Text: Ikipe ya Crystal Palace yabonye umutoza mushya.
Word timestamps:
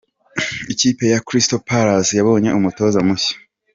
Ikipe 0.73 1.03
ya 1.13 1.19
Crystal 1.27 1.61
Palace 1.67 2.11
yabonye 2.15 2.49
umutoza 2.59 2.99
mushya. 3.07 3.35